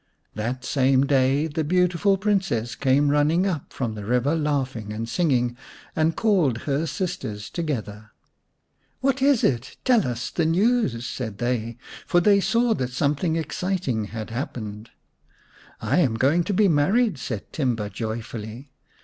[0.33, 5.55] That same day the beautiful Princess came running up from the river laughing and singing,
[5.95, 8.09] and called her sisters together."
[9.01, 9.77] What is it?
[9.85, 11.77] Tell us the news," said they,
[12.07, 14.89] for they saw that something exciting had happened."
[15.83, 18.71] I am going to be married," said Timba joy fully.